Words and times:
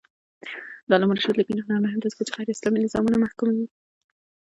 د 0.87 0.89
علامه 0.95 1.13
رشاد 1.15 1.35
لیکنی 1.37 1.61
هنر 1.65 1.79
مهم 1.85 1.99
دی 2.01 2.09
ځکه 2.13 2.21
چې 2.27 2.33
غیراسلامي 2.37 2.79
نظامونه 2.85 3.17
محکوموي. 3.23 3.67